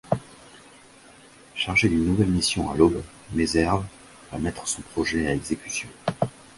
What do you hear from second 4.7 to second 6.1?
projet à exécution.